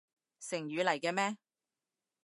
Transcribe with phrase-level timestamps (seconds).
[0.39, 1.37] 成語嚟嘅咩？